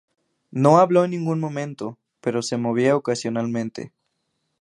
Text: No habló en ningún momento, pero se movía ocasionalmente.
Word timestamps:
No 0.49 0.79
habló 0.79 1.05
en 1.05 1.11
ningún 1.11 1.39
momento, 1.39 1.99
pero 2.21 2.41
se 2.41 2.57
movía 2.57 2.95
ocasionalmente. 2.95 3.93